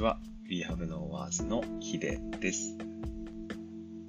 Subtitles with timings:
[0.00, 0.18] ちは。
[0.48, 2.78] We Have No Words のヒデです。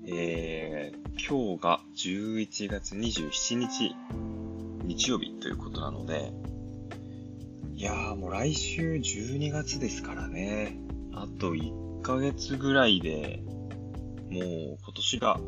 [0.07, 3.93] えー、今日が11月27日、
[4.85, 6.31] 日曜日ということなので、
[7.75, 10.77] いやーもう来週12月ですからね。
[11.13, 13.43] あと1ヶ月ぐらいで、
[14.29, 15.39] もう今年が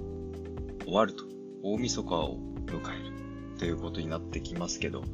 [0.84, 1.24] 終わると、
[1.64, 5.06] 大晦日を迎えるということになってきますけど、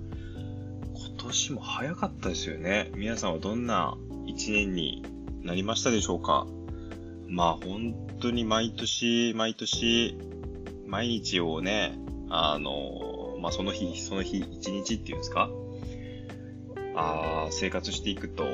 [0.96, 2.90] 今年も早かったですよね。
[2.96, 5.04] 皆さんはどんな一年に
[5.50, 6.46] なりましたでしょうか？
[7.28, 10.16] まあ本当に毎年毎年
[10.86, 11.98] 毎日をね、
[12.30, 15.50] あの、まあその日その日一日っていうんですか？
[16.96, 18.46] あ生活していくと、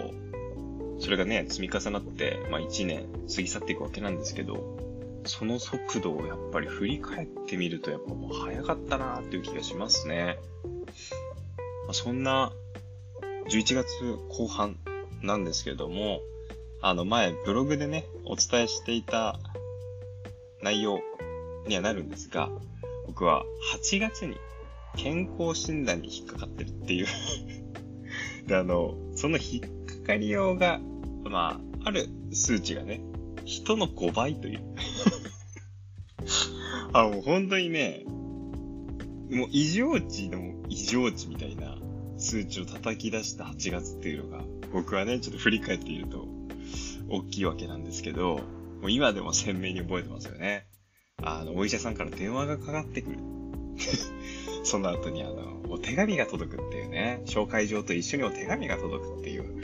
[1.00, 4.78] それがね、積み重なって、まあ一年過ぎ去っていくわけなんですけど、
[5.26, 10.38] その速度をやっぱり振り返ってみるとやっぱもう早かったなーっていう気がしますね。
[11.88, 12.54] まあ、そんな
[13.50, 13.86] 11月
[14.30, 14.78] 後半
[15.22, 16.22] なんですけども、
[16.82, 19.40] あの前ブログでね、お伝えしていた
[20.62, 21.00] 内容
[21.68, 22.50] にはなるんですが、
[23.08, 24.38] 僕は8月に
[24.96, 27.08] 健康診断に引っかかってるっていう。
[28.48, 30.80] で、あの、その引っかかりようが、
[31.24, 33.02] まあ、ある数値がね、
[33.46, 34.62] 人の5倍という。
[36.94, 41.78] あ、もう本当にね、もう異常値の異常値みたいな
[42.18, 46.28] 数値を叩き出した8月っていうのが、僕はね、ちょっと振り返っていると、
[47.10, 48.40] 大きいわけなんですけど、
[48.82, 50.68] もう今でも鮮明に覚えてますよね。
[51.24, 53.18] あの、お医者さんから電話がかかってくる。
[54.64, 59.62] その後にあの、お手紙が届くっていうね、紹介状と一緒にお手紙が届くっていう、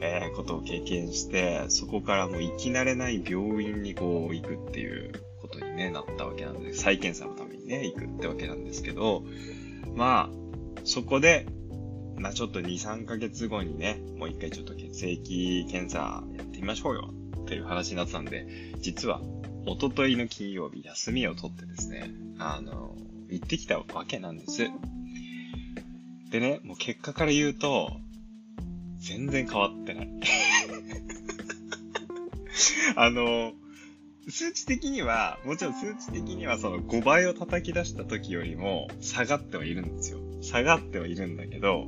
[0.00, 9.24] えー、ことを経験して、そこからもう生き慣れない病院にこう行くっていうことにね、なったわけなんで、再検査のためにね、行くってわけなんですけど、
[9.94, 10.44] まあ、
[10.84, 11.46] そこで、
[12.16, 17.10] まあちょっと2、3ヶ月後にね、もう一回ちょっと血液検査やっみましょうよ
[17.42, 18.46] っていう話になってたんで、
[18.78, 19.20] 実は、
[19.66, 22.96] おとといの金曜日休みを取ってですね、あの、
[23.28, 24.70] 行ってきたわけなんです。
[26.30, 27.92] でね、もう結果から言うと、
[28.98, 30.10] 全然変わってない。
[32.96, 33.52] あの、
[34.28, 40.18] 数値的には、もちろん数値的にはその5倍を叩き出した時よりも下がってはいるんですよ。
[40.40, 41.86] 下がってはいるんだけど、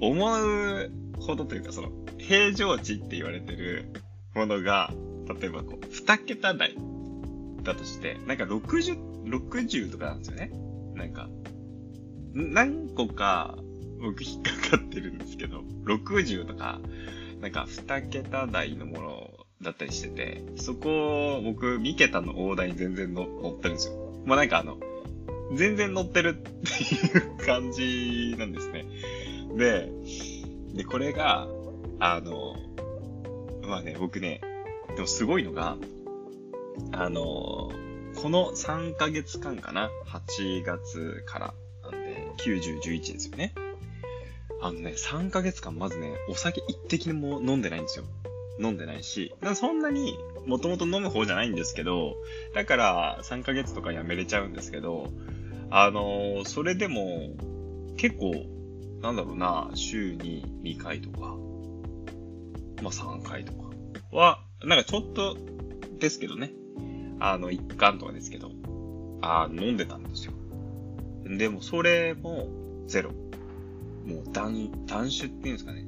[0.00, 0.90] 思う
[1.20, 3.90] ほどというか、その、平常値って言われてる
[4.34, 4.92] ものが、
[5.40, 6.76] 例えばこう、2桁台
[7.62, 10.50] だとして、なんか60、60とかなんですよね。
[10.94, 11.28] なんか、
[12.34, 13.58] 何個か
[14.00, 16.80] 僕引っかかってるんですけど、60とか、
[17.40, 19.30] なんか2桁台のもの
[19.62, 23.94] だったりしてて、そこ僕3桁の大台に全然乗ってるんですよ。
[24.24, 24.78] まあなんかあの、
[25.54, 28.86] 全然乗ってるっていう感じなんですね。
[29.56, 29.90] で、
[30.74, 31.48] で、これが、
[31.98, 32.49] あの、
[33.70, 34.40] まあね、僕ね、
[34.96, 35.76] でもすごいのが、
[36.92, 37.70] あの、
[38.20, 43.54] この3ヶ月間かな ?8 月からなんで、90、11ですよね。
[44.60, 48.04] あのね、3ヶ月間まずね、お酒一滴も飲んでないんですよ。
[48.58, 52.16] 飲んでないし、そんなにもともと飲む方じゃないんですけど、
[52.54, 55.08] だから3ヶ月とかやめれちゃうんですけど、
[55.70, 57.30] あのー、それでも
[57.96, 58.34] 結構
[59.00, 61.36] なんだろうな、週に2回とか、
[62.82, 63.70] まあ3回とか
[64.12, 65.36] は、なんかちょっと
[65.98, 66.52] ですけどね、
[67.20, 68.50] あの、1巻とかですけど、
[69.22, 70.32] あ飲んでたんですよ。
[71.24, 72.48] でもそれも
[72.86, 73.10] ゼロ。
[73.10, 75.84] もう断、断酒っていうんですかね。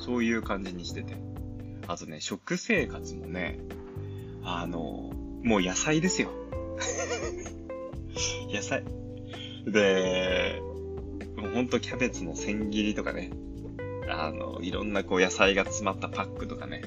[0.00, 1.16] そういう感じにしてて。
[1.86, 3.58] あとね、食生活もね、
[4.42, 5.12] あの、
[5.42, 6.30] もう野菜ですよ。
[8.52, 8.84] 野菜。
[9.66, 10.60] で、
[11.36, 13.30] もうほんとキャベツの千切りとかね、
[14.10, 16.82] あの、いろんなこう野菜が詰まったパックとかね、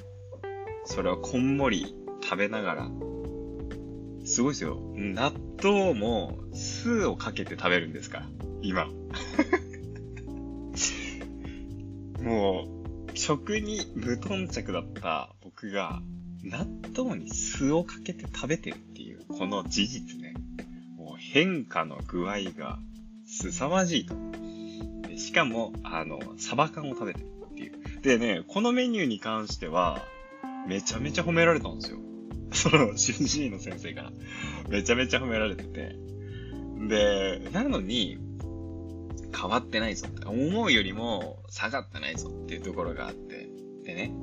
[0.86, 2.90] それをこんもり食べながら、
[4.24, 4.80] すごいですよ。
[4.96, 8.28] 納豆も酢をかけて食べるんですから、
[8.62, 8.90] 今。
[12.22, 12.66] も
[13.14, 16.02] う、食に無頓着だった僕が、
[16.44, 20.34] 納豆に酢をかけて食べてるっていう、この事実ね。
[20.98, 22.80] もう変化の具合が
[23.26, 24.31] 凄まじいと。
[25.22, 28.02] しかも、あの、サバ缶を食べてるっていう。
[28.02, 30.02] でね、このメニューに関しては、
[30.68, 32.00] めちゃめちゃ褒められたんですよ。
[32.52, 34.12] その、主治医の先生から。
[34.70, 35.96] めちゃめちゃ褒められてて。
[36.88, 38.18] で、なのに、
[39.34, 40.26] 変わってないぞって。
[40.26, 43.50] 思うよりも下がってないぞっていうところがあって。
[43.84, 44.14] でね、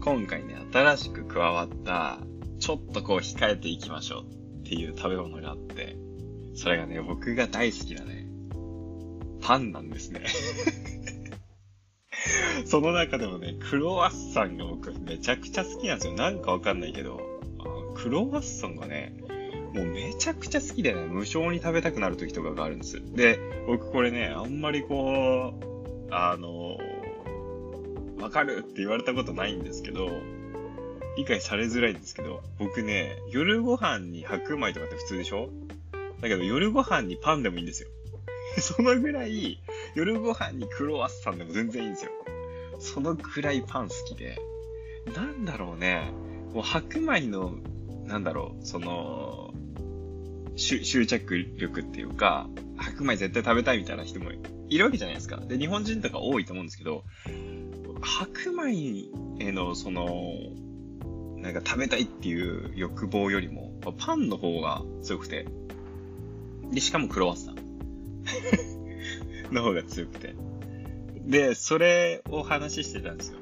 [0.00, 2.18] 今回ね、新しく加わった、
[2.58, 4.24] ちょっとこう控えていきましょう
[4.60, 5.96] っていう食べ物があって、
[6.54, 8.21] それがね、僕が大好きなね、
[9.42, 10.22] パンなんですね
[12.64, 16.14] その中でもね、クロワッサンが僕めちゃくちゃ好きなんですよ。
[16.14, 17.20] なんかわかんないけど、
[17.96, 19.14] クロワッサンがね、
[19.74, 23.00] もうめちゃくちゃ好きでね、無性に食べたくなる時とかがあるんです。
[23.14, 26.78] で、僕これね、あんまりこう、あの、
[28.20, 30.08] わかるって言われたことないんですけど、
[31.16, 35.50] 理解されづらいんですけど、僕ね、夜ご飯に白米とかって普通でしょ？
[36.20, 37.88] だけど夜ご飯にパンでもいいんですよ。
[38.60, 39.58] そのぐらい、
[39.94, 42.10] 夜ご飯にクロワッサンでも全然いいんですよ。
[42.78, 44.38] そのくらいパン好きで、
[45.14, 46.10] なんだろうね、
[46.52, 47.54] もう白米の、
[48.04, 49.54] なんだろう、その、
[50.56, 54.30] 執着力っていうか、白米絶対食べたいみたいな人も
[54.68, 55.36] いるわけじゃないですか。
[55.36, 57.04] で、日本人とか多いと思うんですけど、
[58.02, 59.08] 白米
[59.38, 60.34] への、その、
[61.36, 65.46] なんか食べたいっていう欲望よりも、パンの方が強くて、
[66.70, 67.61] で、しかもクロワッサン
[69.52, 70.34] の方が強くて。
[71.26, 73.38] で、それを話してたんですよ。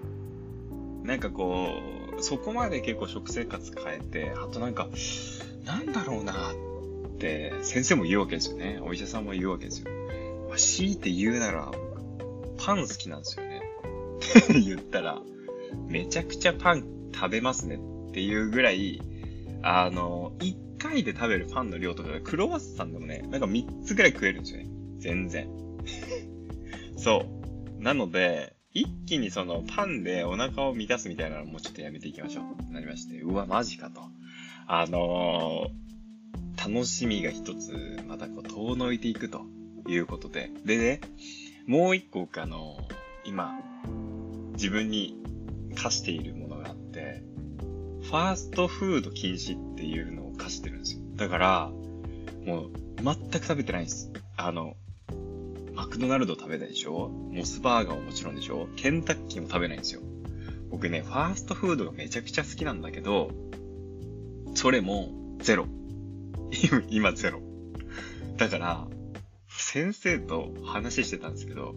[1.05, 1.69] なんかこ
[2.19, 4.88] う、そこまで結構食生活変えて、あとなんか、
[5.65, 8.81] なんだろうなって先生も言うわけですよね。
[8.82, 9.91] お医者さんも言うわけですよ。
[10.56, 11.71] 強いて言うなら、
[12.59, 13.62] パン好きなんですよね。
[14.19, 15.23] っ て言ったら、
[15.88, 16.85] めちゃくちゃパン
[17.15, 17.81] 食べますね
[18.11, 19.00] っていうぐらい、
[19.62, 24.71] あの、1回で食べるパンの量とかクロワッサンでもね、なんか3つぐらい食えるんですよね。
[24.99, 25.49] 全然。
[26.97, 27.25] そ
[27.79, 27.82] う。
[27.82, 32.73] なので、一気にそのパンでお腹を満たすみたいなのもちょっとやめていきましょう。
[32.73, 34.00] なりまして、うわ、マジかと。
[34.67, 39.43] あのー、楽しみが一つ、またこう、遠のいていくと
[39.88, 40.50] いうことで。
[40.65, 41.00] でね、
[41.67, 42.76] もう一個あの、
[43.25, 43.59] 今、
[44.53, 45.17] 自分に
[45.75, 47.23] 課しているものがあって、
[48.03, 51.01] ファーストフード禁止っていうのを課してるんですよ。
[51.17, 51.71] だから、
[52.47, 52.71] もう、
[53.03, 54.11] 全く食べてないんです。
[54.37, 54.77] あの、
[55.75, 57.09] マクドナルド食べないでしょ？
[57.09, 58.69] モスバーガーももちろんでしょ？
[58.77, 60.01] ケンタッキーも食べないんですよ。
[60.71, 63.31] 僕ね、ファーストフードがめちゃくちゃ好きなんだけど、
[64.55, 65.67] それもゼロ。
[66.91, 67.41] 今ゼロ。
[68.37, 68.87] だから、
[69.49, 71.75] 先生と話してたんですけど、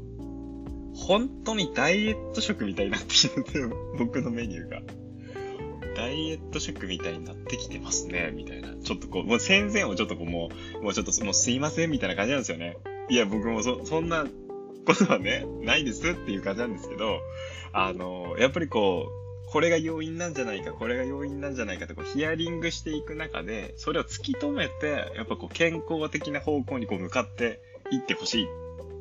[0.95, 3.59] 本当にダイエット食みたいになってきてて、
[3.97, 4.81] 僕のメニューが。
[5.95, 8.75] ダイエット食みたいになってきてますね、みたいな。
[8.75, 10.49] ちょっとこう、もう戦前をちょっとこう、も
[10.79, 12.77] う、もうちょっともうすいません、みたいな感じなんですよね。
[13.09, 14.25] いや、僕もそ、そんな
[14.85, 17.19] ことはね、ないですっていう感じなんですけど、
[17.71, 19.23] あの、やっぱりこう、
[19.53, 27.59] これが要因なんじゃないか、これが要因なんじゃないかとこうヒアリングしていく中で、それを突き止めて、やっぱこう健康的な方向にこう向かって
[27.91, 28.47] いってほしい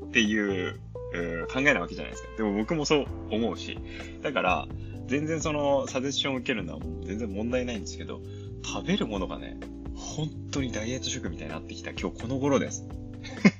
[0.08, 0.78] っていう、
[1.14, 2.28] う考えなわけじゃないですか。
[2.36, 3.78] でも僕もそう思うし。
[4.22, 4.68] だから、
[5.12, 8.22] 全然そのサジェッションを受けるのは全然問題ないんですけど、
[8.64, 9.60] 食べるものがね、
[9.94, 12.88] 本当にダイエット食みたいになってきた今日この頃です。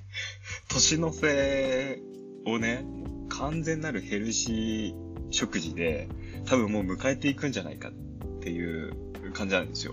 [0.73, 2.01] 年の瀬
[2.47, 2.87] をね、
[3.29, 4.95] 完全なるヘルシー
[5.29, 6.09] 食事で、
[6.47, 7.93] 多分もう迎えていくんじゃないかっ
[8.41, 8.95] ていう
[9.35, 9.93] 感じなんですよ。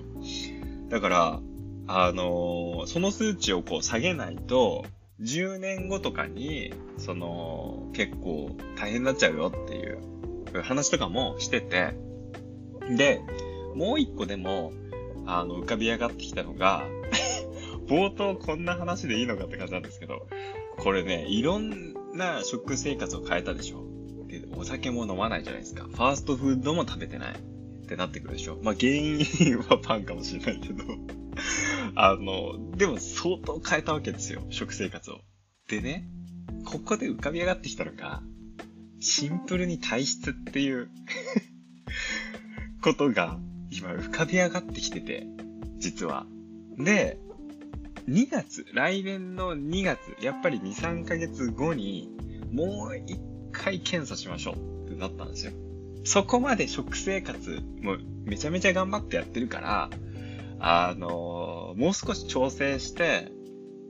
[0.88, 1.42] だから、
[1.88, 4.86] あのー、その数値をこう下げないと、
[5.20, 10.00] 10年後とかに、その、結構大変になっちゃうよっていう
[10.64, 11.94] 話とかもしてて、
[12.96, 13.22] で、
[13.76, 14.74] もう一個でも、
[15.26, 16.88] あの、浮かび上がってきたのが
[17.88, 20.28] 冒頭こんな話でいいのかって感じなんですけど、
[20.78, 23.86] これね、いろんな食生活を変えたでしょ。
[24.28, 25.84] で、お酒も飲まないじゃないですか。
[25.84, 27.36] ファーストフードも食べてない。
[27.36, 28.60] ってなってくるでしょ。
[28.62, 30.84] まあ、原因はパンかもしれないけど
[31.96, 34.44] あの、でも相当変えたわけですよ。
[34.50, 35.22] 食生活を。
[35.68, 36.08] でね、
[36.66, 38.22] ここで浮かび上がってきたのが、
[39.00, 40.90] シンプルに体質っていう
[42.82, 43.38] ことが
[43.72, 45.28] 今浮かび上がってきてて、
[45.78, 46.26] 実は。
[46.78, 47.20] で、
[48.08, 52.10] 2月、来年の2月、やっぱり2、3ヶ月後に、
[52.52, 53.20] もう一
[53.52, 55.52] 回検査しましょうってなったんですよ。
[56.04, 59.90] そこまで食生活、もうめちゃめちゃ頑張ってやってるから、
[60.60, 63.32] あのー、もう少し調整して、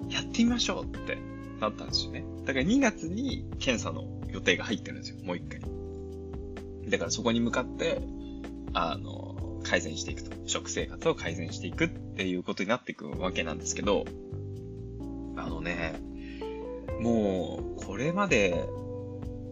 [0.10, 1.18] やってみましょうって
[1.60, 2.24] なったんですよね。
[2.46, 5.62] だから2月に検査の予定が入ってるんですよ、もう一回。
[6.90, 8.02] だからそこに向かって、
[8.74, 10.36] あの改善していくと。
[10.46, 14.06] 食生活を改善していくっていうことになっていくわけなんですけど、
[15.36, 16.00] あのね、
[17.00, 18.66] もう、これまで、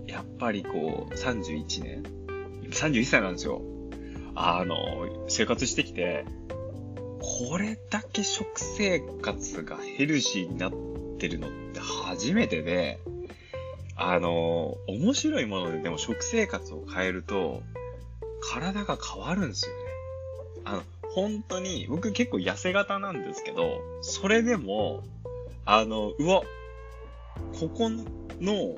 [0.08, 2.04] やっぱりこう、31年
[2.72, 3.62] ?31 歳なんですよ。
[4.36, 6.26] あの、生活してきて、
[7.20, 10.74] これだけ食生活がヘルシーになっ
[11.18, 13.00] てるのって初めてで、
[13.98, 17.62] あの、面白いものででも食生活を変えると、
[18.52, 19.82] 体が変わるんですよね。
[20.66, 25.04] あの、本当に、僕結構痩せ型なんですけど、それでも、
[25.66, 26.44] あの、うわ、
[27.60, 28.76] ここの、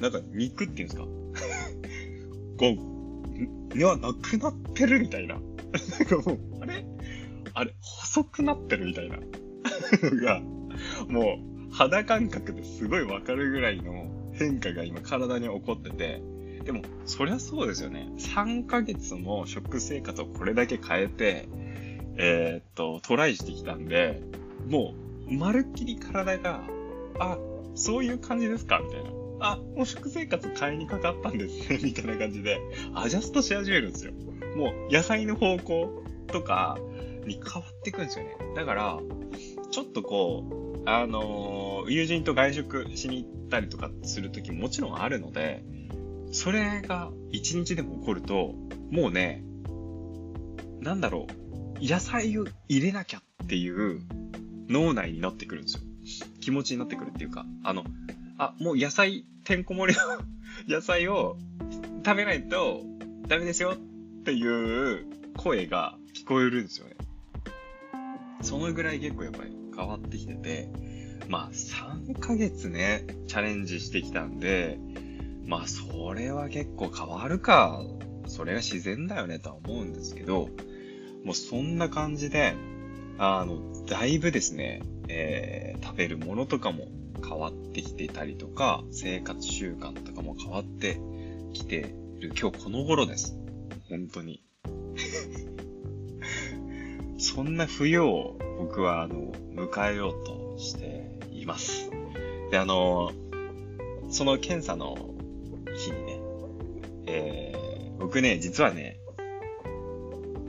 [0.00, 1.02] なんか肉っていうんですか？
[2.58, 2.66] こ
[3.74, 5.34] う、いや、なくなってるみたいな。
[5.34, 5.42] なん
[6.06, 6.84] かもう、あれ？
[7.52, 9.18] あれ細くなってるみたいな。
[10.24, 10.40] が、
[11.08, 16.22] もう、肌感覚ですごいわかるぐらいの変化が今体に起こってて、
[16.64, 18.08] でも、そりゃそうですよね。
[18.16, 21.48] 3ヶ月も食生活をこれだけ変えて、
[22.16, 24.22] えー、っと、トライしてきたんで、
[24.66, 24.94] も
[25.28, 26.62] う、まるっきり体が、
[27.18, 27.36] あ、
[27.74, 28.80] そういう感じですか？
[28.82, 29.10] みたいな。
[29.40, 32.58] あ、もう食生活変えにかかったんですね、 みたいな感じで、
[32.94, 34.12] アジャストし始めるんですよ。
[34.56, 36.78] もう、野菜の方向とか
[37.26, 38.34] に変わっていくんですよね。
[38.54, 38.98] だから、
[39.70, 45.64] ちょっとこう、あのー、友人と外食しに行ったりとかするときももちろんあるので、
[46.32, 48.54] それが一日でも起こると、
[48.90, 49.42] もうね、
[50.80, 51.26] なんだろ
[51.80, 54.00] う、野菜を入れなきゃっていう
[54.68, 55.80] 脳内になってくるんですよ。
[56.40, 57.84] 気持ちになってくるっていうか、あの、
[58.38, 60.18] あ、もう野菜、てんこ盛りの
[60.76, 61.36] 野菜を
[62.04, 62.82] 食べないと
[63.26, 66.96] ダメですよっていう声が聞こえるんですよね。
[68.42, 70.68] そのぐらい結構やっぱり変わってきてて、
[71.28, 74.78] まあ3ヶ月ね、チャレンジしてきたんで、
[75.46, 77.82] まあそれは結構変わるか、
[78.26, 80.48] それが自然だよねとは思うんですけど、
[81.24, 82.54] もうそんな感じで、
[83.18, 86.88] あの、だいぶですね、えー、食べるものとかも
[87.22, 91.00] 変わってきてたりとか、生活習慣とかも変わって
[91.52, 93.36] きてる今日この頃です。
[93.88, 94.42] 本当に。
[97.18, 101.90] そんな冬を僕はあの、迎えようとしています。
[102.50, 103.12] で、あの、
[104.08, 104.96] その検査の
[105.76, 106.20] 日にね、
[107.06, 108.98] えー、僕ね、実はね、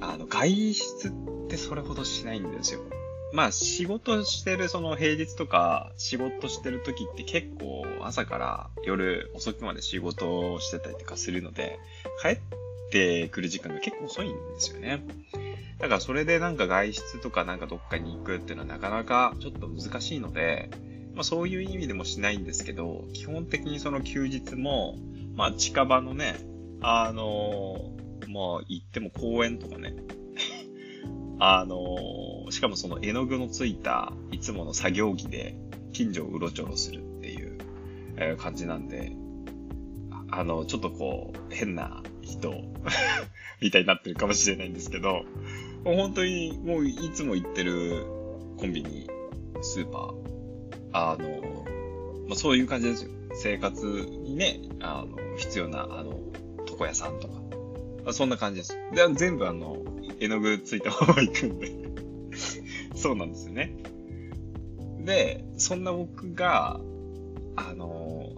[0.02, 1.12] あの、外出っ
[1.50, 2.82] てそれほどしないんですよ。
[3.34, 11.78] まあ仕事してるその平日とか仕事してる時って結構朝から夜遅くまで仕事をしてたりとかするので
[12.22, 12.40] 帰っ
[12.90, 15.04] てくる時間が結構遅いんですよね。
[15.80, 20.70] だからそれでなんか外出とかなんかどっかに行くっていうのはなかなかちょっと難しいので、
[21.14, 24.98] まあそういう意味でもしないんですけど、基本的にその休日も、
[25.36, 26.36] まあ近場のね、
[26.82, 27.92] あの
[28.28, 29.94] まあ行っても公園とかね、
[31.40, 35.56] あのしかもその絵の具のついたいつもの作業着で
[35.94, 37.58] 近所をうろちょろするっていう、
[38.18, 39.14] え感じなんで、
[40.30, 42.52] あの、ちょっとこう、変な人
[43.62, 45.24] みたいになってるかもしれないんですけど、
[45.96, 48.06] 本当にもういつも行ってる
[48.58, 49.08] コンビニ、
[49.62, 50.28] スーパー、
[50.92, 51.66] あの、
[52.28, 53.12] まあ、そういう感じですよ。
[53.34, 56.20] 生活にね、あの、必要な、あの、
[56.70, 57.34] 床屋さんとか。
[58.06, 58.78] まそんな感じです。
[58.94, 59.84] で、全部あの、
[60.20, 61.72] 絵の具ついたまま行くんで
[62.96, 63.76] そうなんですよね。
[65.06, 66.80] で、そんな僕が、
[67.56, 68.34] あの、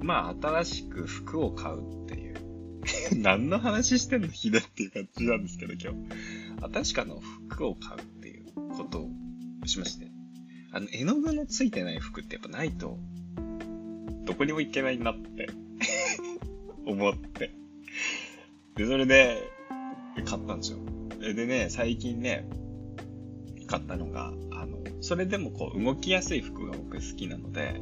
[0.00, 2.36] まあ、新しく服を買うっていう
[3.20, 4.28] 何の話してんの？
[4.28, 6.37] ひでっていう感じなんですけど、今日。
[6.60, 8.44] 確かの服を買うっていう
[8.76, 9.10] ことを
[9.66, 10.10] しまして。
[10.70, 12.98] あの、絵の具のついてない服ってやっぱないと、
[14.24, 15.48] どこにも行けないなって
[16.84, 17.54] 思って。
[18.76, 19.42] で、それで、
[20.24, 20.78] 買ったんですよ。
[21.34, 22.48] でね、最近ね、
[23.66, 27.80] 買ったのが、あの、それでもこう動きやすい服が僕好きなので、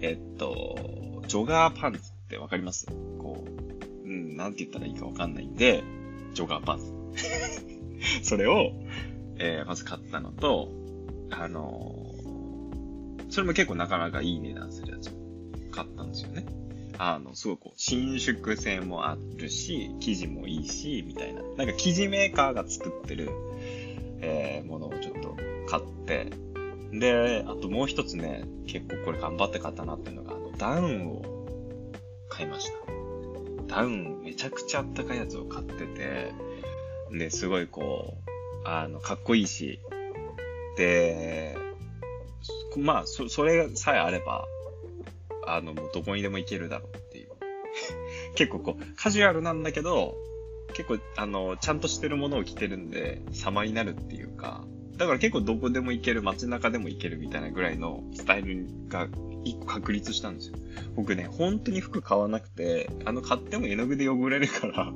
[0.00, 2.86] えっと、ジョガーパンツってわかります？
[3.18, 3.44] こ
[4.04, 5.82] う、うん、なんて言ったらいいかわかんないんで、
[6.34, 7.73] ジョガーパンツ。
[8.22, 8.72] それを、
[9.38, 10.70] えー、まず買ったのと、
[11.30, 15.12] あのー、それも結構なかなかいい値段するやつを
[15.70, 16.46] 買ったんですよね。
[16.98, 21.42] あの、すごくこう、伸縮性もあるし、生地もいいし、みたいな。
[21.42, 23.30] なんか生地メーカーが作ってる、
[24.20, 26.30] えー、ものをちょっと買って、
[26.92, 31.22] で、あともう一つね、結構これ頑張って買ったなっていうのが、あの、ダウンを
[32.28, 32.70] 買いまし
[33.66, 33.74] た。
[33.74, 36.32] ダウン、めちゃくちゃあったかいやつを買ってて、
[37.10, 39.80] で、すごいこう、あの、かっこいいし、
[40.76, 41.56] で、
[42.76, 44.46] まあ、そ、それさえあれば、
[45.46, 47.28] あの、どこにでも行けるだろうっていう。
[48.34, 50.16] 結構こう、カジュアルなんだけど、
[50.74, 54.64] 結構、あの、ちゃんとしてるものを着てるんで、様になるっていうか、
[54.96, 59.08] だから結構どこでも行ける、街中でも行けるみたいなぐらいのスタイルが
[59.44, 60.56] 一個確立したんですよ。
[60.94, 64.92] 僕ね、本当に服買わなくて、あの、買っても絵の具で汚れるから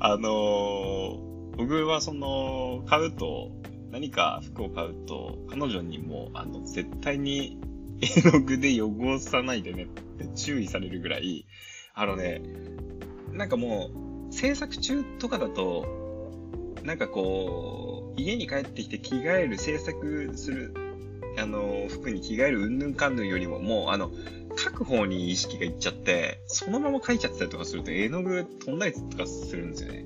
[0.00, 3.50] あのー、僕はその、買うと、
[3.90, 7.60] 何か服を買うと、彼女にも、あの、絶対に
[8.00, 11.46] 絵の具で汚さないでねって注意されるぐらい、
[11.94, 12.42] あのね、
[13.32, 13.90] なんかも
[14.30, 15.86] う、制作中とかだと、
[16.82, 20.74] なんかこう、家に帰ってきて着替える、制作する
[21.36, 24.10] あの、服に着替えるうんぬんかんぬんよりも、もう、あの、
[24.56, 30.04] 書く方に意識がいっちゃって、そのまま書いちゃったりとかすると、絵の具飛んだりとかするんですよね。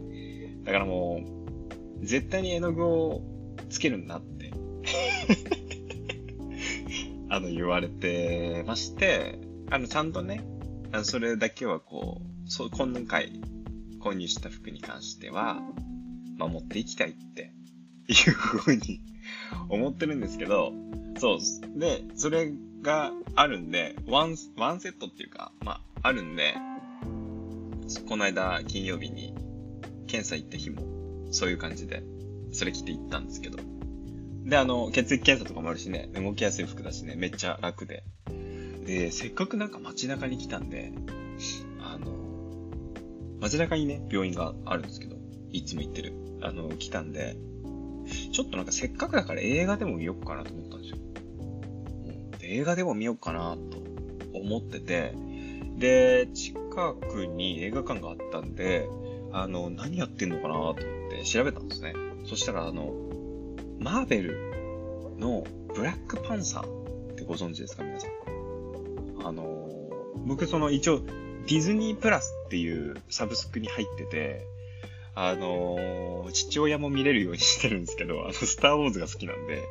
[0.65, 1.21] だからも
[2.03, 3.23] う、絶対に絵の具を
[3.69, 4.51] つけるんだって
[7.29, 9.39] あの、言われてまして、
[9.71, 10.43] あの、ちゃんとね、
[10.93, 13.41] あそれだけはこう、そう、今回
[14.01, 15.61] 購入した服に関しては、
[16.39, 17.53] 守っていきたいって
[18.09, 19.01] いうふうに
[19.69, 20.73] 思ってるんですけど、
[21.19, 21.39] そう。
[21.79, 22.51] で、それ
[22.83, 26.55] があるんで、ワン、ワンセットっていうか、まあ、あるんで、
[28.09, 29.35] この間金曜日に
[30.07, 30.83] 検査行った日も、
[31.31, 32.03] そういう感じで、
[32.53, 33.59] それ着て行ったんですけど。
[34.45, 38.05] で、あの、血液検査とかもあるしね、動きやすい服だしね、めっちゃ楽で。
[38.87, 40.93] で、せっかくなんか街中に来たんで、
[41.83, 42.07] あの、
[43.41, 45.17] 街中にね、病院があるんですけど、
[45.53, 46.13] いつも行ってる。
[46.41, 47.37] あの、来たんで、
[48.33, 50.99] ちょっとなんかせっかくだから映画でも見よっかなと思ったんですよ。
[52.49, 53.79] 映画でも見よっかなと
[54.37, 55.15] 思ってて、
[55.77, 56.55] で、近
[56.95, 58.89] くに映画館があったんで、
[59.33, 60.75] あの、何やってんのかなと思っ
[61.11, 61.93] て調べたんですね。
[62.25, 62.93] そしたら、あの、
[63.79, 64.39] マーベル
[65.19, 69.27] のブラックパンサーってご存知ですか皆さん？
[69.27, 69.69] あの、
[70.27, 74.47] 僕その一応ディズニープラスっていうサブスクに入ってて、
[75.21, 79.65] あのー、父親も見れるようにしてるんですけど、あの、スターウォーズが好きなんで、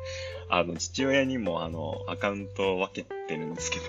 [0.50, 3.84] あの、父親にもあの、アカウントを分けてるんですけど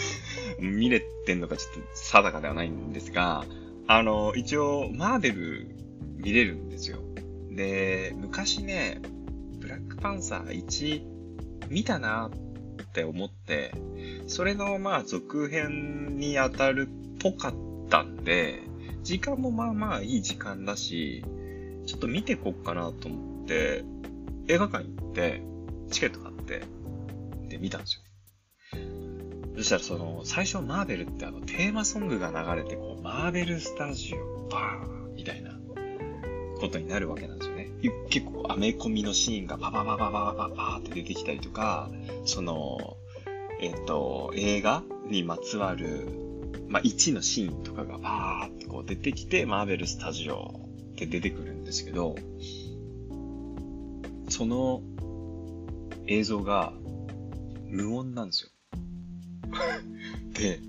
[0.64, 3.44] 見れてんのかちょっと定かではないんですが、
[3.86, 5.66] あの、一応、マーベル
[6.16, 6.96] 見れるんですよ。
[7.50, 9.02] で、昔ね、
[9.58, 11.02] ブラックパンサー1
[11.68, 12.30] 見たな
[12.82, 13.72] って思って、
[14.28, 17.54] それのまあ続編に当たるっぽかっ
[17.90, 18.62] たんで、
[19.04, 21.22] 時間もまあまあいい時間だし、
[21.86, 23.84] ちょっと見てこっかなと思って、
[24.48, 25.42] 映画館行って、
[25.90, 26.62] チケット買って、
[27.48, 28.02] で、見たんですよ。
[29.56, 35.52] そしたらその、最初マーベルってあの、テーマソングが流れて、こう、マーベルスタジオ、バーンみたいな、
[36.58, 37.70] ことになるわけなんですよね。
[38.08, 41.90] 結構、アメコミのシーンがババババババババって出てきたりとか、
[42.24, 42.96] その、
[43.60, 46.23] えっ、と、映画にまつわる
[46.68, 50.60] まあ、1のシーンとかがバーってこう出てきて、マーベルスタジオ
[50.92, 52.16] って出てくるんですけど、
[54.28, 54.82] その
[56.06, 56.72] 映像が
[57.66, 58.50] 無音なんですよ。
[60.34, 60.60] で、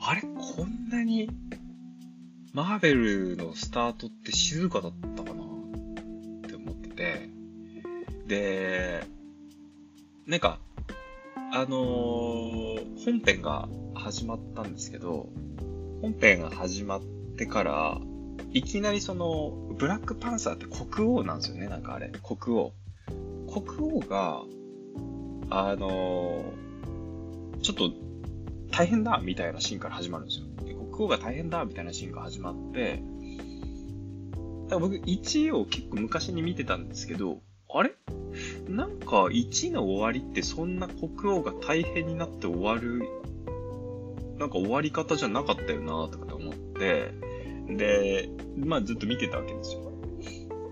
[0.00, 1.30] あれこんなに
[2.52, 7.28] マーベルのスタートって静かだったかなって思ってて、
[8.26, 9.04] で、
[10.26, 10.58] なんか、
[11.52, 13.68] あのー、本編が
[14.04, 15.30] 始まったんですけど、
[16.02, 17.02] 本編が始まっ
[17.38, 18.00] てから、
[18.52, 22.12] いきなりその、ブラックパンサーって国王なんですよね、なんかあれ。
[22.22, 22.72] 国王。
[23.50, 24.42] 国王が、
[25.48, 27.92] あのー、ちょっと
[28.70, 30.46] 大変だみたいなシーンから始まるんですよ。
[30.66, 33.02] で国王が大変だみたいなシーンが始まって、
[34.68, 37.38] だから僕1位を結構昔に見てたんですけど、
[37.72, 37.94] あれ？
[38.68, 43.02] なんか1の終わりってそんな国王が大変になって終わる
[44.38, 47.12] なんか終わり方じゃなかったよなとかと思って、
[47.68, 49.92] で、まあずっと見てたわけですよ。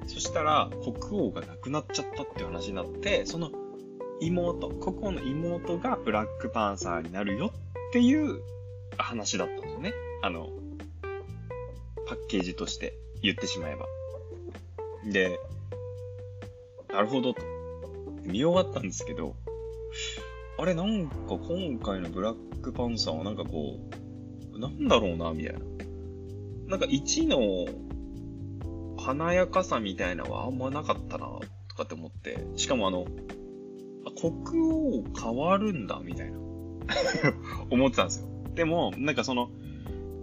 [0.07, 3.51] そしたら、国王が亡くなっちゃったっていう話になって、その
[4.20, 7.53] 妹、国王の妹がブラックパンサーになるよ
[7.90, 8.40] っていう
[8.98, 9.92] 話だったんですよね。
[10.22, 10.51] あの、
[12.07, 13.87] パッケージとして言ってしまえば。
[15.05, 15.38] で、
[16.92, 17.42] なるほどと。
[18.25, 19.35] 見終わったんですけど、
[20.59, 23.81] あれなんか今回のブラックパンサーはなんかこ
[24.55, 25.61] う、なんだろうな、みたいな。
[26.68, 27.66] なんか1の
[28.96, 31.27] 華やかさみたいなのはあんまなかったな、
[31.68, 32.46] とかって思って。
[32.57, 33.07] しかもあの、
[34.20, 36.38] 国王変わるんだ、みたいな。
[37.70, 38.29] 思ってたんですよ。
[38.55, 39.51] でも、なんかその、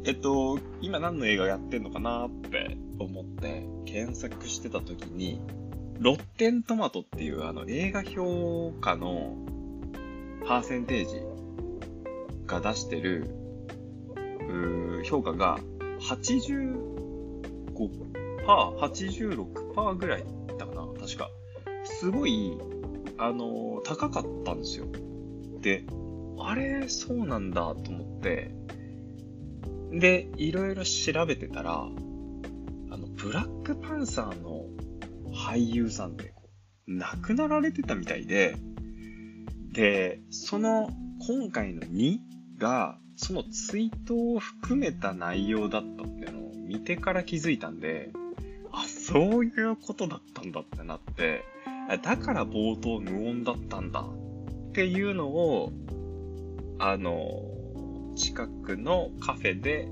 [0.06, 5.40] えっと、今何の映画やってんのかなって思って検索してた時に、
[6.00, 9.36] ロッテントマトっていうあの映画評価の
[10.48, 11.22] パーセンテージ
[12.50, 13.30] が出してる、
[15.06, 15.60] 評価が
[16.02, 17.74] 85%、
[18.46, 21.30] 86%ぐらいだったかな確か。
[21.86, 22.58] すごい、
[23.18, 24.88] あの、高かったんですよ。
[25.62, 25.84] で、
[26.40, 28.52] あれ、そうなんだと思って、
[29.92, 31.88] で、いろいろ調べてたら、あ
[32.98, 34.66] の、ブラックパンサーの
[35.34, 36.34] 俳優さんって
[36.88, 38.56] 亡くなられてたみたいで、
[39.72, 40.90] で、その
[41.28, 42.29] 今回の2
[42.60, 48.12] が、そのツイートを含めた内容だったっていうのを見てから気づいたんで、
[48.72, 51.44] あ、そういうことだったんだってなって、
[52.04, 55.72] だから冒頭無音だったんだっていうのを、
[56.78, 57.42] あの、
[58.16, 59.88] 近くのカフェで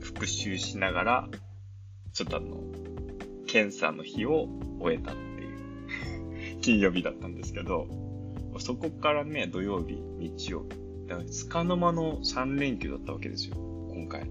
[0.00, 1.28] 復習しながら、
[2.12, 2.62] ちょっとあの、
[3.46, 4.48] 検査の日を
[4.80, 7.88] 終えたっていう 金曜日だったんですけど、
[8.58, 10.87] そこからね、土曜日、日曜日。
[11.08, 14.30] だから、つかの間の3連休だったわけですよ、今回。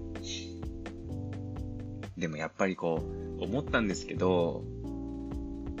[2.16, 3.02] でもやっぱりこ
[3.40, 4.64] う、思ったんですけど、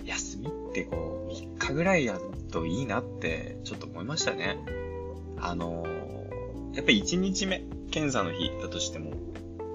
[0.04, 4.58] 休みってこう、3日ぐらいやるといいなって、ちょっと思いましたね。
[5.36, 9.12] あのー、やっぱり1日目、検査の日だとしても、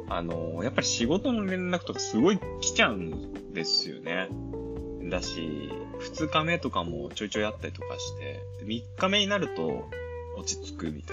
[0.09, 4.29] あのー、やっぱり仕事の連絡とかすごい来ちゃうんですよね。
[5.09, 9.89] だし、2日目とかもちょいちょいあったりとかして、3日目になると
[10.37, 11.12] 落ち着くみた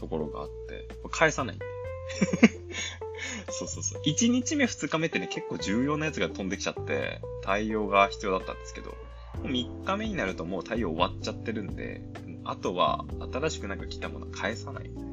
[0.00, 1.66] ところがあって、返さないんで。
[3.50, 4.02] そうそうそう。
[4.02, 8.96] 1日目2日目ってね、結構重要なやつが飛んできちゃって、対応が必要だったんですけど、
[9.42, 12.02] 3日目になるともう対応終わっちゃってるんで、
[12.44, 15.10] あとは新しくなんか来たもの返さないみたいな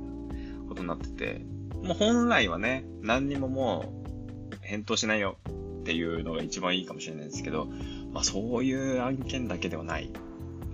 [0.69, 1.41] ことになってて、
[1.83, 3.93] もう本来はね、何にもも
[4.53, 7.67] う返答しないよっていうのが一番いいかもしれないですけど、
[8.11, 10.11] まあそういう案件だけではない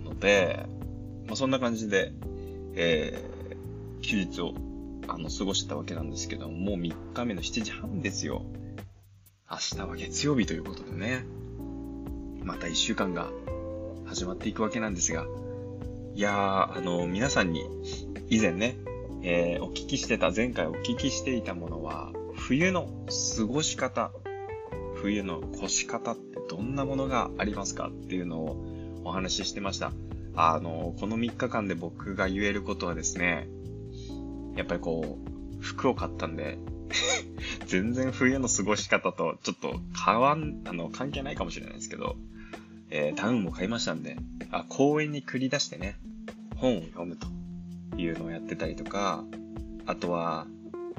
[0.03, 0.65] ので、
[1.27, 2.13] まあそんな感じで、
[2.75, 3.32] えー、
[4.03, 4.53] 休日を
[5.07, 8.43] あの過ごしてたわけなんですけど、もう3日目の7時半ですよ。
[9.49, 11.25] 明日は月曜日ということでね、
[12.43, 13.29] また1週間が
[14.05, 15.25] 始まっていくわけなんですが、
[16.15, 17.65] いやー、あの、皆さんに
[18.29, 18.75] 以前ね、
[19.23, 22.87] えー、お聞きしてた、前回お聞きしていたものは、冬の
[23.37, 24.11] 過ごし方、
[24.95, 28.57] 冬の越し方ってどんなものがありますかっていうのを
[29.05, 29.91] お話ししてました。
[30.35, 33.47] あの、この3日間で僕が言えることはですね、
[34.55, 35.17] やっぱりこ
[35.59, 36.57] う、服を買ったんで
[37.65, 42.15] 全然冬の過ごし方とちょっと変わん、あの、関係ないかもしれないですけど、
[42.89, 44.17] えー、ダウンも買いましたんで、
[44.51, 45.97] あ、公園に繰り出してね、
[46.57, 47.27] 本を読むと
[47.97, 49.23] いうのをやってたりとか、
[49.85, 50.47] あとは、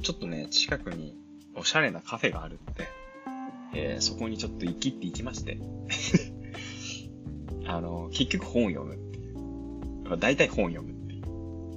[0.03, 1.17] ちょっとね、近くに
[1.55, 2.89] おしゃれなカフェがあるので、
[3.75, 5.59] えー、そこにちょっと行きって行きまして
[7.67, 10.19] あの、結局本を読むっていう。
[10.19, 11.23] 大体本を読むっていう。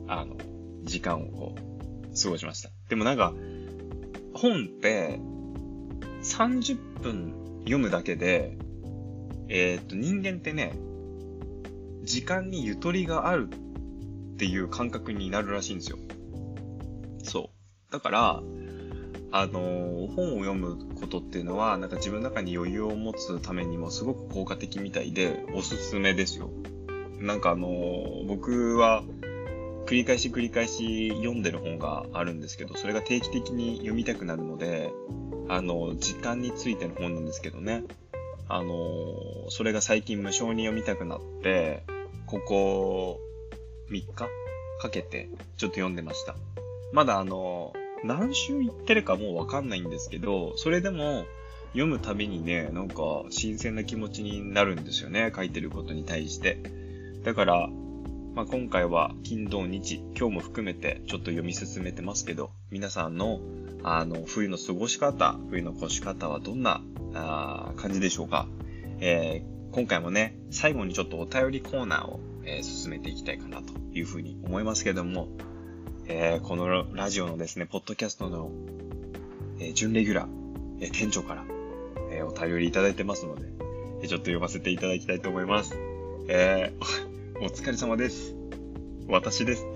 [0.07, 0.35] あの、
[0.83, 1.66] 時間をこう、
[2.21, 2.69] 過ごしました。
[2.89, 3.33] でもなんか、
[4.33, 5.19] 本って、
[6.23, 8.57] 30分読むだけで、
[9.49, 10.73] えー、っと、人間ってね、
[12.03, 15.97] 時間にゆとりがあるっていう感覚になるらしいんですよ。
[17.23, 17.49] そ
[17.89, 17.91] う。
[17.91, 18.43] だから、
[19.31, 26.49] あのー、本を読むことっていうのは、なんか自分の中に余裕を持つためにもすごく効果的みたいで、おすすめですよ。
[27.19, 29.03] なんかあのー、僕は、
[29.87, 34.91] 繰り返し繰り返し読んでる本があるんですけど、それが定期的に読みたくなるので、
[35.47, 37.83] あの、時間についての本なんですけどね。
[38.49, 38.75] あの、
[39.49, 41.83] それが最近無償に読みたくなって、
[42.25, 43.19] ここ
[43.89, 46.35] 3日かけてちょっと読んでました。
[46.91, 47.71] まだあの、
[48.03, 51.23] 何週行ってるかもうわかんないんですけど、それでも
[51.69, 55.31] 読むたびにね、なんか新鮮な気持ちになるんですよね。
[55.33, 56.57] 書いてることに対して。
[57.23, 57.69] だから、
[58.37, 63.39] まあ、今回は金土日、今日も含めてちょっと読み進めてますけど、皆さんの
[63.81, 66.83] あの冬の過ごし方、冬の越し方はどんな
[67.15, 68.47] あ感じでしょうか、
[68.99, 75.29] えー、今回もね、最後にちょっとお便りコーナーを、えー、進めていきたいかなというふうに思いますけども、
[76.05, 78.51] えー、このラジオのですね、ポッドキャストの、
[79.59, 80.29] え、準レギュラー、
[80.81, 81.43] え、店長から、
[82.11, 83.47] え、お便りいただいてますので、
[84.03, 85.75] え、ちょっと読ませていただきたいと思います。
[86.27, 88.33] えー お疲れ様です。
[89.07, 89.63] 私です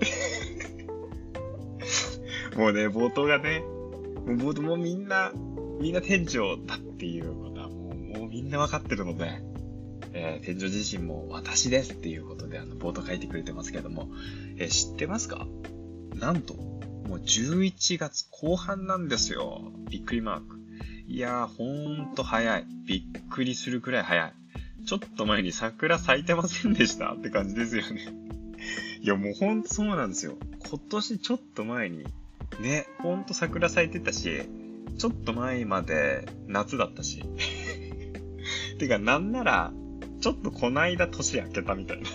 [2.58, 5.32] もうね、冒頭がね、もう冒頭もうみんな、
[5.80, 9.40] みんな店長だっていうことはもう、もうみんなわかってるので、
[10.12, 14.10] えー、店長自身も私ですっていうことであの、冒頭書いてくれてますけども、
[14.56, 15.46] えー、知ってますか？
[16.16, 19.70] なんと、もう11月後半なんですよ。
[19.88, 20.58] びっくりマーク。
[21.06, 21.64] いやー、ほ
[22.10, 22.66] んと早い。
[22.86, 24.32] びっくりするくらい早い。
[24.86, 28.00] ちょっと前に桜咲いてませんでしたって感じですよね
[29.00, 30.36] いや、もうほんとそうなんですよ。
[30.68, 32.04] 今年ちょっと前に、
[32.60, 34.42] ね、ほんと桜咲いてたし、
[34.98, 37.24] ちょっと前まで夏だったし。
[38.78, 39.72] てか、なんなら、
[40.20, 42.08] ちょっとこないだ年明けたみたいな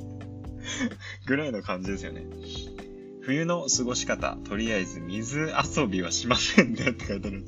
[1.26, 2.24] ぐらいの感じですよね。
[3.20, 7.44] 冬の過ごし方、とりあえず水遊びはしませんねって書いてある。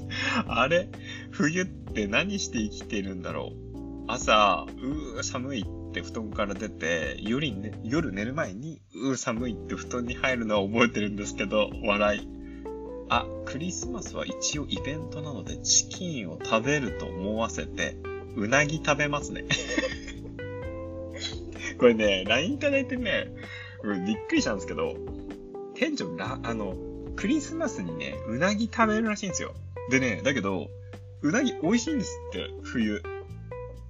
[0.49, 0.89] あれ？
[1.31, 3.68] 冬って何して生きてるんだろう？
[4.09, 12.27] 朝、うー寒いって布団から出て、夜ね、夜寝る前に、うー寒いって布団に入るのは覚えてるんですけど、笑い。
[13.11, 17.97] あ、クリスマスは一応イベントなのでチキンを食べると思わせて、
[18.35, 19.45] うなぎ食べますね。
[21.79, 23.31] これね、LINE いただいてね、
[24.07, 24.97] びっくりしたんですけど、
[25.75, 26.75] 店長ら、あの、
[27.15, 29.55] クリスマスにね、うなぎ食べるらしいんですよ。
[29.91, 30.71] でね、だけど、
[31.21, 33.03] うなぎ美味しいんですって、冬。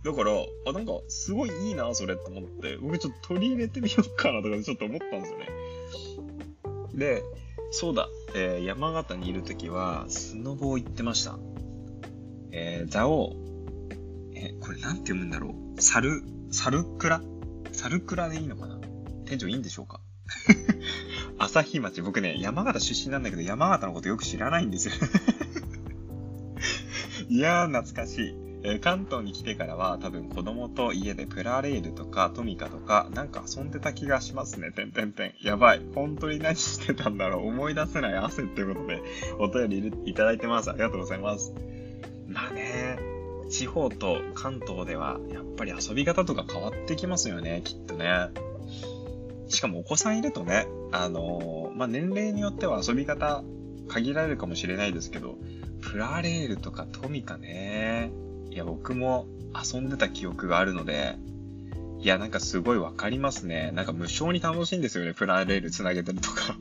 [0.04, 0.32] だから、
[0.66, 5.48] あ、なんか、すごいいいな、それって思って、僕ちょっと取り入れてみようかなとかちょっと思ったんですよね。
[6.94, 7.22] で、
[7.70, 11.38] そうだ、えー、山形にいるときは、スノボー行ってました。
[12.52, 13.36] えー、ザオ
[14.34, 15.82] えー、これなんて読むんだろう。
[15.82, 17.20] サル、サルクラ
[17.72, 18.78] サルクラでいいのかな？
[19.26, 20.00] 店長いいんでしょうか？
[21.38, 24.94] 朝日町、僕ね、山形出身なんだけど、山形のことよく知らないんですよ
[27.28, 28.47] いやー、懐かしい。
[28.62, 34.72] え、関東に来てからは多分子供と家でプラレールとかトミカとかなんか遊んでた気がしますね。
[34.72, 35.34] てんてんてん。
[35.42, 35.82] やばい。
[35.94, 37.48] 本当に何してたんだろう。
[37.48, 39.00] 思い出せない汗ってことで
[39.38, 40.70] お便りいただいてます。
[40.70, 41.54] ありがとうございます。
[42.26, 42.98] まあね、
[43.48, 48.28] 地方と関東ではやっぱり遊び方とか変わってきますよね、きっとね。
[49.48, 53.42] しかもお子さんいるとね、あのー、まあ、年齢によっては遊び方
[53.88, 55.36] 限られるかもしれないですけど、
[55.80, 58.10] プラレールとかトミカね、
[58.58, 61.16] や、僕も遊んでた記憶があるので、
[62.00, 63.72] いや、なんかすごいわかりますね。
[63.74, 65.14] なんか無償に楽しいんですよね。
[65.14, 66.56] プラレール繋げてるとか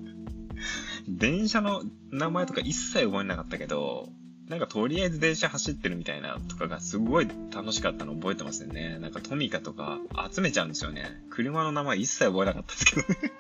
[1.08, 4.10] 電車の名前とか一切覚えなかったけど、
[4.50, 8.98] なんかとりあえず電車走ってるみたいなとかがすごい楽しかったの覚えてますよね。
[9.00, 10.00] なんかトミカとか
[10.32, 11.22] 集めちゃうんですよね。
[11.30, 13.32] 車の名前一切覚えなかったですけどね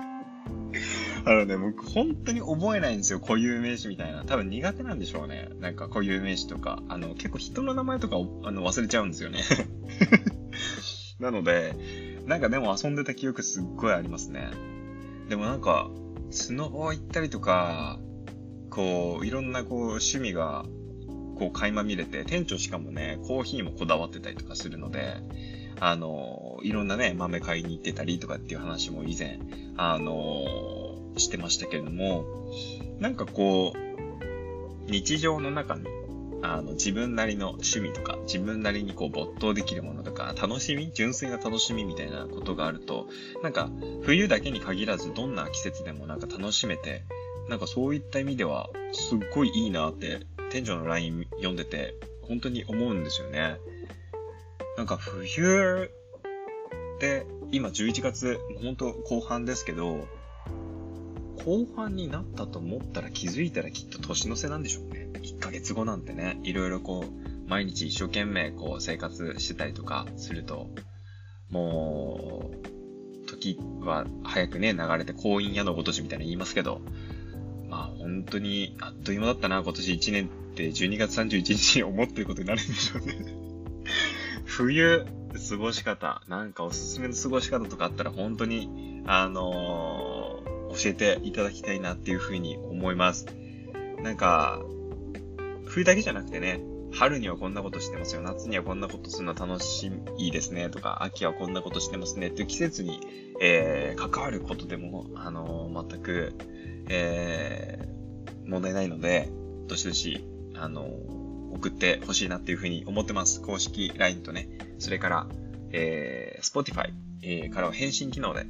[1.28, 3.20] あのね、僕本当に覚えないんですよ。
[3.20, 4.24] 固有名詞みたいな。
[4.24, 5.50] 多分苦手なんでしょうね。
[5.60, 6.82] なんか固有名詞とか。
[6.88, 9.42] あの、結構人の名前とかあの忘れちゃうんですよね。
[11.20, 11.76] なので、
[12.26, 14.52] なんかでも遊んでた記憶すっごいありますね。
[15.28, 15.92] でもなんか、
[16.32, 18.00] スノボ行ったりとか、
[18.70, 20.64] こう、いろんなこう趣味が、
[21.36, 25.18] こう垣間見れて、店長しかもね、コーヒーもこだわってたりとかするので、
[25.82, 29.40] あの、いろんなね、豆買いに行ってたりとかっていう話も以前、
[29.76, 30.77] あの、
[31.20, 32.26] してましたけれども、
[33.00, 35.86] なんかこう、日常の中に、
[36.44, 40.92] あの、自分なりの趣味とか、自分なりにこう没頭できるものとか、楽しみ？
[40.94, 43.08] 純粋な楽しみみたいなことがあると、
[43.44, 43.70] なんか、
[44.04, 47.04] 冬だけに限らず、どんな季節でもなんか楽しめて、
[47.50, 50.20] なんかそういった意味では、すっごいいいなって、
[50.52, 53.58] 店長の LINE 読んでて、本当に思うんですよね。
[54.78, 55.90] なんか冬
[56.96, 60.08] って、今11月、本当後半ですけど、
[61.48, 65.08] 後半になったと思ったら気づいたらきっと年の瀬なんでしょうね。
[65.14, 70.68] 1ヶ月後なんてね、いろいろこう、毎日一生懸命こう生活してたりとかすると、
[71.50, 72.52] も
[73.24, 76.82] う、時は早くね、流れて婚姻屋のごとしみたいに言いますけど、
[77.70, 83.16] まあ本当にあっという間だったな、今年1年って12月31日に思ってることになるんでしょうね。
[84.44, 85.06] 冬、
[85.50, 89.97] 過ごし方、なんかおすすめの過ごし方とかあったら本当に、あのー
[90.78, 93.26] 教えていただきたいなっていうふうに思います。
[94.04, 94.62] なんか、
[95.66, 96.62] 冬だけじゃなくてね、
[96.94, 98.22] 春にはこんなことしてますよ。
[98.22, 100.70] 夏にはこんなことするの楽しいですね。
[100.70, 102.28] とか、秋はこんなことしてますね。
[102.28, 103.00] っていう季節に、
[103.42, 106.34] えー、関わることでも、あのー、全く、
[106.90, 109.30] えー、問題ないので、
[109.68, 110.24] どしどし、
[110.56, 113.42] あのー、送ってほしいなっていうふうに思ってます。
[113.42, 114.50] 公式 LINE とね。
[114.80, 115.28] それから、
[115.72, 118.46] えー、Spotify、えー、からは返信機能で、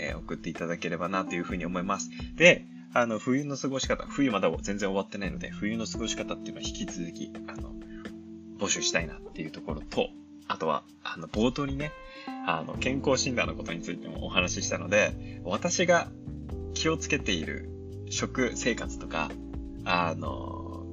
[0.00, 2.10] えー、送っていただければなというふうに思います。
[2.36, 7.72] で、あの、冬の過ごし方、冬まだ全然終わってないので、冬の過ごし方っていうのは引き続き、あの、
[8.58, 10.08] 募集したいなっていうところと、
[10.48, 11.92] あとは、あの、冒頭にね、
[12.46, 16.08] あの、健康診断のことについてもお話ししたので、私が
[16.74, 17.70] 気をつけている
[18.10, 19.30] 食生活とか、
[19.84, 20.86] あの、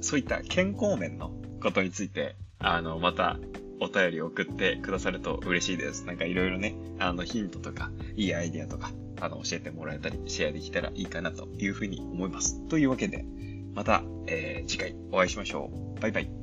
[0.00, 3.38] そういった健康面のことについて、あの、また
[3.82, 6.06] お便りを送ってくださると嬉しいです。
[6.06, 12.60] なんかいろいろね、あのヒントとか、いいアイディアとか、あの教えてもらえたり、シェアできたらいいかなというふうに思います。
[12.68, 13.24] というわけで、
[13.74, 16.00] また、えー、次回お会いしましょう。
[16.00, 16.41] バイバイ。